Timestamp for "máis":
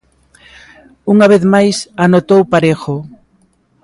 1.53-1.77